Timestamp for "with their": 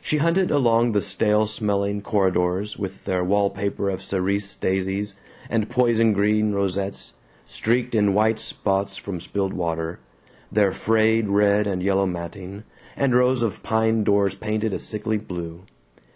2.76-3.22